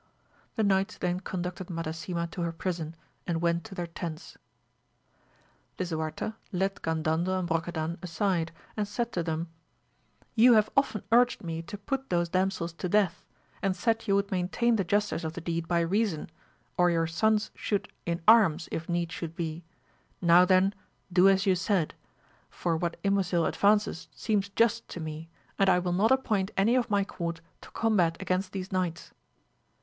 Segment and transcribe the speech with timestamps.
[0.55, 2.95] The knights then conducted Madasima to her prison
[3.27, 4.35] and went to their tents.
[5.77, 9.49] Lisuarte led Gandandel and Brocadan aside, and said to them,
[10.33, 13.27] you have often urged me to put those damsels to death,
[13.61, 16.31] and said you would maintain the justice of the deed by reason,
[16.77, 19.63] or your sons should in arms, if need should be,
[20.19, 20.73] now then
[21.13, 21.93] do as you said,
[22.49, 25.29] for what Ymosil advances seems just to me,
[25.59, 29.13] and I will not appoint any of my court to combat against these knights.